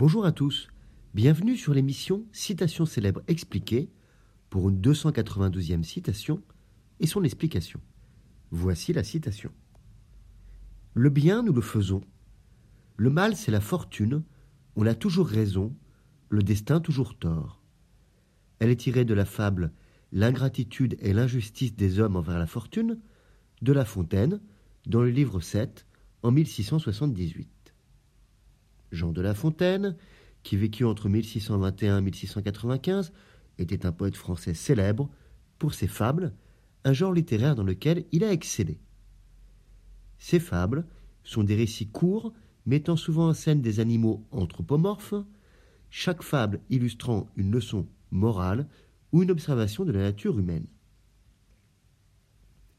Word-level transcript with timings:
Bonjour 0.00 0.24
à 0.24 0.32
tous, 0.32 0.68
bienvenue 1.12 1.58
sur 1.58 1.74
l'émission 1.74 2.24
Citation 2.32 2.86
célèbre 2.86 3.20
expliquée 3.28 3.90
pour 4.48 4.70
une 4.70 4.80
292e 4.80 5.82
citation 5.82 6.42
et 7.00 7.06
son 7.06 7.22
explication. 7.22 7.82
Voici 8.50 8.94
la 8.94 9.04
citation. 9.04 9.52
Le 10.94 11.10
bien, 11.10 11.42
nous 11.42 11.52
le 11.52 11.60
faisons. 11.60 12.00
Le 12.96 13.10
mal, 13.10 13.36
c'est 13.36 13.50
la 13.50 13.60
fortune. 13.60 14.22
On 14.74 14.86
a 14.86 14.94
toujours 14.94 15.28
raison. 15.28 15.76
Le 16.30 16.42
destin, 16.42 16.80
toujours 16.80 17.18
tort. 17.18 17.60
Elle 18.58 18.70
est 18.70 18.80
tirée 18.80 19.04
de 19.04 19.12
la 19.12 19.26
fable 19.26 19.70
L'ingratitude 20.12 20.96
et 21.00 21.12
l'injustice 21.12 21.76
des 21.76 22.00
hommes 22.00 22.16
envers 22.16 22.38
la 22.38 22.46
fortune 22.46 22.98
de 23.60 23.72
La 23.74 23.84
Fontaine, 23.84 24.40
dans 24.86 25.02
le 25.02 25.10
livre 25.10 25.40
7, 25.40 25.84
en 26.22 26.30
1678. 26.30 27.59
Jean 28.92 29.12
de 29.12 29.20
La 29.20 29.34
Fontaine, 29.34 29.96
qui 30.42 30.56
vécut 30.56 30.84
entre 30.84 31.08
1621 31.08 31.98
et 31.98 32.02
1695, 32.02 33.12
était 33.58 33.86
un 33.86 33.92
poète 33.92 34.16
français 34.16 34.54
célèbre 34.54 35.10
pour 35.58 35.74
ses 35.74 35.86
fables, 35.86 36.32
un 36.84 36.92
genre 36.92 37.12
littéraire 37.12 37.54
dans 37.54 37.64
lequel 37.64 38.06
il 38.12 38.24
a 38.24 38.32
excellé. 38.32 38.78
Ces 40.18 40.40
fables 40.40 40.86
sont 41.24 41.44
des 41.44 41.56
récits 41.56 41.88
courts 41.88 42.32
mettant 42.66 42.96
souvent 42.96 43.28
en 43.28 43.34
scène 43.34 43.62
des 43.62 43.80
animaux 43.80 44.26
anthropomorphes, 44.30 45.14
chaque 45.90 46.22
fable 46.22 46.60
illustrant 46.70 47.28
une 47.36 47.50
leçon 47.50 47.86
morale 48.10 48.68
ou 49.12 49.22
une 49.22 49.30
observation 49.30 49.84
de 49.84 49.92
la 49.92 50.00
nature 50.00 50.38
humaine. 50.38 50.66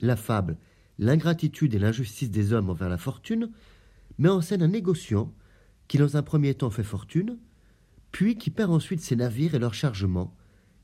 La 0.00 0.16
fable 0.16 0.58
L'ingratitude 0.98 1.74
et 1.74 1.78
l'injustice 1.78 2.30
des 2.30 2.54
hommes 2.54 2.70
envers 2.70 2.88
la 2.88 2.96
fortune 2.96 3.50
met 4.18 4.30
en 4.30 4.40
scène 4.40 4.62
un 4.62 4.68
négociant 4.68 5.32
qui 5.88 5.98
dans 5.98 6.16
un 6.16 6.22
premier 6.22 6.54
temps 6.54 6.70
fait 6.70 6.82
fortune, 6.82 7.38
puis 8.12 8.36
qui 8.36 8.50
perd 8.50 8.70
ensuite 8.70 9.00
ses 9.00 9.16
navires 9.16 9.54
et 9.54 9.58
leurs 9.58 9.74
chargements, 9.74 10.34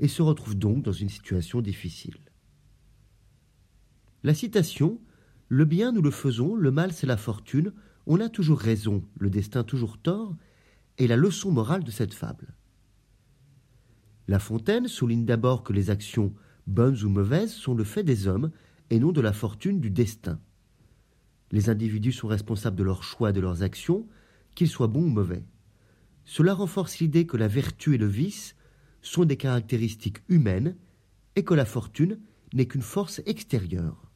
et 0.00 0.08
se 0.08 0.22
retrouve 0.22 0.56
donc 0.56 0.82
dans 0.82 0.92
une 0.92 1.08
situation 1.08 1.60
difficile. 1.60 2.18
La 4.22 4.34
citation 4.34 5.00
Le 5.48 5.64
bien 5.64 5.92
nous 5.92 6.02
le 6.02 6.10
faisons, 6.10 6.54
le 6.54 6.70
mal 6.70 6.92
c'est 6.92 7.06
la 7.06 7.16
fortune, 7.16 7.72
on 8.06 8.20
a 8.20 8.28
toujours 8.28 8.58
raison, 8.58 9.04
le 9.18 9.30
destin 9.30 9.64
toujours 9.64 9.98
tort, 9.98 10.36
est 10.98 11.06
la 11.06 11.16
leçon 11.16 11.50
morale 11.50 11.84
de 11.84 11.90
cette 11.90 12.14
fable. 12.14 12.54
La 14.28 14.38
Fontaine 14.38 14.88
souligne 14.88 15.26
d'abord 15.26 15.62
que 15.62 15.72
les 15.72 15.90
actions, 15.90 16.32
bonnes 16.66 17.02
ou 17.02 17.08
mauvaises, 17.08 17.52
sont 17.52 17.74
le 17.74 17.84
fait 17.84 18.02
des 18.02 18.26
hommes 18.26 18.50
et 18.90 18.98
non 18.98 19.12
de 19.12 19.20
la 19.20 19.32
fortune 19.32 19.80
du 19.80 19.90
destin. 19.90 20.38
Les 21.52 21.68
individus 21.68 22.12
sont 22.12 22.28
responsables 22.28 22.76
de 22.76 22.84
leurs 22.84 23.02
choix 23.02 23.30
et 23.30 23.32
de 23.34 23.40
leurs 23.40 23.62
actions, 23.62 24.06
qu'ils 24.54 24.68
soient 24.68 24.88
bons 24.88 25.04
ou 25.04 25.10
mauvais. 25.10 25.44
Cela 26.24 26.54
renforce 26.54 26.98
l'idée 26.98 27.26
que 27.26 27.36
la 27.36 27.48
vertu 27.48 27.94
et 27.94 27.98
le 27.98 28.06
vice 28.06 28.54
sont 29.02 29.24
des 29.24 29.36
caractéristiques 29.36 30.22
humaines 30.28 30.76
et 31.36 31.44
que 31.44 31.54
la 31.54 31.64
fortune 31.64 32.18
n'est 32.54 32.66
qu'une 32.66 32.82
force 32.82 33.20
extérieure. 33.26 34.10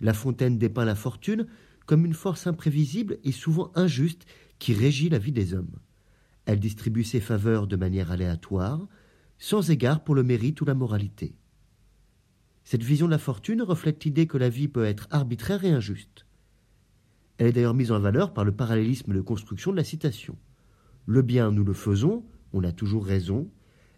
La 0.00 0.14
Fontaine 0.14 0.58
dépeint 0.58 0.84
la 0.84 0.94
fortune 0.94 1.46
comme 1.86 2.06
une 2.06 2.14
force 2.14 2.46
imprévisible 2.46 3.18
et 3.24 3.32
souvent 3.32 3.70
injuste 3.74 4.26
qui 4.58 4.74
régit 4.74 5.08
la 5.08 5.18
vie 5.18 5.32
des 5.32 5.54
hommes. 5.54 5.76
Elle 6.46 6.60
distribue 6.60 7.04
ses 7.04 7.20
faveurs 7.20 7.66
de 7.66 7.76
manière 7.76 8.10
aléatoire, 8.10 8.88
sans 9.38 9.70
égard 9.70 10.02
pour 10.02 10.14
le 10.14 10.22
mérite 10.22 10.60
ou 10.60 10.64
la 10.64 10.74
moralité. 10.74 11.34
Cette 12.64 12.82
vision 12.82 13.06
de 13.06 13.12
la 13.12 13.18
fortune 13.18 13.62
reflète 13.62 14.04
l'idée 14.04 14.26
que 14.26 14.38
la 14.38 14.48
vie 14.48 14.68
peut 14.68 14.84
être 14.84 15.08
arbitraire 15.10 15.64
et 15.64 15.70
injuste. 15.70 16.26
Elle 17.42 17.48
est 17.48 17.52
d'ailleurs 17.54 17.74
mise 17.74 17.90
en 17.90 17.98
valeur 17.98 18.32
par 18.32 18.44
le 18.44 18.52
parallélisme 18.52 19.12
de 19.12 19.20
construction 19.20 19.72
de 19.72 19.76
la 19.76 19.82
citation. 19.82 20.38
Le 21.06 21.22
bien, 21.22 21.50
nous 21.50 21.64
le 21.64 21.72
faisons, 21.72 22.24
on 22.52 22.62
a 22.62 22.70
toujours 22.70 23.04
raison, 23.04 23.50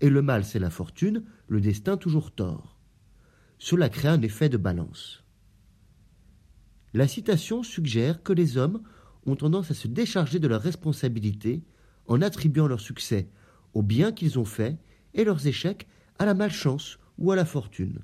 et 0.00 0.10
le 0.10 0.22
mal, 0.22 0.44
c'est 0.44 0.58
la 0.58 0.70
fortune, 0.70 1.22
le 1.46 1.60
destin 1.60 1.96
toujours 1.96 2.32
tort. 2.32 2.80
Cela 3.58 3.90
crée 3.90 4.08
un 4.08 4.22
effet 4.22 4.48
de 4.48 4.56
balance. 4.56 5.22
La 6.94 7.06
citation 7.06 7.62
suggère 7.62 8.24
que 8.24 8.32
les 8.32 8.56
hommes 8.56 8.82
ont 9.24 9.36
tendance 9.36 9.70
à 9.70 9.74
se 9.74 9.86
décharger 9.86 10.40
de 10.40 10.48
leurs 10.48 10.62
responsabilités 10.62 11.62
en 12.08 12.22
attribuant 12.22 12.66
leur 12.66 12.80
succès 12.80 13.30
au 13.72 13.82
bien 13.82 14.10
qu'ils 14.10 14.40
ont 14.40 14.44
fait 14.44 14.80
et 15.14 15.22
leurs 15.22 15.46
échecs 15.46 15.86
à 16.18 16.26
la 16.26 16.34
malchance 16.34 16.98
ou 17.18 17.30
à 17.30 17.36
la 17.36 17.44
fortune. 17.44 18.00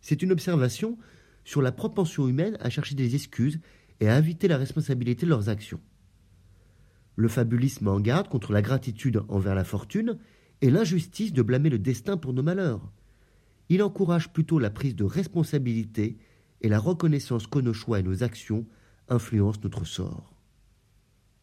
C'est 0.00 0.22
une 0.22 0.30
observation 0.30 0.98
sur 1.44 1.62
la 1.62 1.72
propension 1.72 2.28
humaine 2.28 2.56
à 2.60 2.70
chercher 2.70 2.94
des 2.94 3.14
excuses 3.14 3.60
et 4.02 4.08
à 4.08 4.18
éviter 4.18 4.48
la 4.48 4.56
responsabilité 4.56 5.26
de 5.26 5.30
leurs 5.30 5.48
actions. 5.48 5.78
Le 7.14 7.28
fabulisme 7.28 7.86
en 7.86 8.00
garde 8.00 8.28
contre 8.28 8.52
la 8.52 8.60
gratitude 8.60 9.22
envers 9.28 9.54
la 9.54 9.62
fortune 9.62 10.18
et 10.60 10.70
l'injustice 10.70 11.32
de 11.32 11.40
blâmer 11.40 11.70
le 11.70 11.78
destin 11.78 12.16
pour 12.16 12.32
nos 12.32 12.42
malheurs. 12.42 12.92
Il 13.68 13.80
encourage 13.80 14.32
plutôt 14.32 14.58
la 14.58 14.70
prise 14.70 14.96
de 14.96 15.04
responsabilité 15.04 16.18
et 16.62 16.68
la 16.68 16.80
reconnaissance 16.80 17.46
que 17.46 17.60
nos 17.60 17.72
choix 17.72 18.00
et 18.00 18.02
nos 18.02 18.24
actions 18.24 18.66
influencent 19.08 19.60
notre 19.62 19.84
sort. 19.84 20.34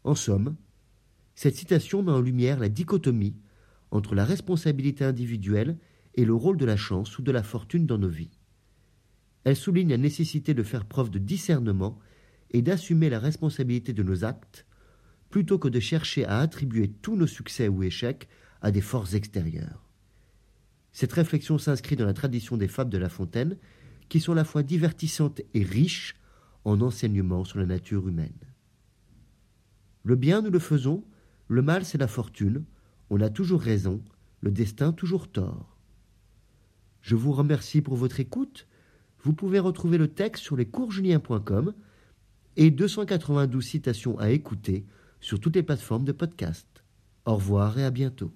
En 0.04 0.16
somme, 0.16 0.58
cette 1.36 1.56
citation 1.56 2.04
met 2.04 2.12
en 2.12 2.20
lumière 2.20 2.60
la 2.60 2.68
dichotomie 2.68 3.38
entre 3.90 4.16
la 4.16 4.26
responsabilité 4.26 5.06
individuelle 5.06 5.78
et 6.16 6.26
le 6.26 6.34
rôle 6.34 6.58
de 6.58 6.66
la 6.66 6.76
chance 6.76 7.18
ou 7.20 7.22
de 7.22 7.32
la 7.32 7.42
fortune 7.42 7.86
dans 7.86 7.98
nos 7.98 8.10
vies. 8.10 8.38
Elle 9.46 9.56
souligne 9.56 9.92
la 9.92 9.98
nécessité 9.98 10.54
de 10.54 10.64
faire 10.64 10.84
preuve 10.84 11.10
de 11.10 11.20
discernement 11.20 11.98
et 12.52 12.62
d'assumer 12.62 13.10
la 13.10 13.20
responsabilité 13.20 13.94
de 13.94 14.04
nos 14.04 14.24
actes, 14.24 14.66
plutôt 15.30 15.60
que 15.60 15.68
de 15.68 15.80
chercher 15.80 16.26
à 16.26 16.40
attribuer 16.40 16.90
tous 16.90 17.16
nos 17.16 17.28
succès 17.28 17.68
ou 17.68 17.84
échecs 17.84 18.28
à 18.62 18.72
des 18.72 18.82
forces 18.82 19.14
extérieures. 19.14 19.90
Cette 20.92 21.14
réflexion 21.14 21.58
s'inscrit 21.58 21.96
dans 21.96 22.06
la 22.06 22.14
tradition 22.14 22.58
des 22.58 22.68
fables 22.68 22.90
de 22.90 22.98
La 22.98 23.10
Fontaine, 23.10 23.58
qui 24.10 24.20
sont 24.20 24.32
à 24.32 24.36
la 24.36 24.44
fois 24.44 24.64
divertissantes 24.64 25.42
et 25.54 25.64
riches 25.64 26.16
en 26.66 26.82
enseignements 26.82 27.46
sur 27.46 27.60
la 27.60 27.66
nature 27.66 28.08
humaine. 28.08 28.34
Le 30.04 30.16
bien, 30.16 30.42
nous 30.42 30.50
le 30.50 30.60
faisons, 30.60 31.04
le 31.48 31.62
mal, 31.62 31.86
c'est 31.86 31.98
la 31.98 32.08
fortune, 32.08 32.66
on 33.10 33.22
a 33.22 33.30
toujours 33.30 33.62
raison, 33.62 34.04
le 34.42 34.52
destin 34.52 34.92
toujours 34.92 35.32
tort. 35.32 35.78
Je 37.02 37.16
vous 37.16 37.32
remercie 37.32 37.82
pour 37.82 37.96
votre 37.96 38.20
écoute. 38.20 38.68
Vous 39.24 39.34
pouvez 39.34 39.60
retrouver 39.60 39.98
le 39.98 40.08
texte 40.08 40.44
sur 40.44 40.56
lescoursjulien.com 40.56 41.74
et 42.56 42.72
292 42.72 43.64
citations 43.64 44.18
à 44.20 44.30
écouter 44.30 44.86
sur 45.20 45.40
toutes 45.40 45.56
les 45.56 45.64
plateformes 45.64 46.06
de 46.06 46.12
podcast. 46.12 46.68
Au 47.26 47.36
revoir 47.36 47.78
et 47.78 47.86
à 47.86 47.92
bientôt. 47.92 48.32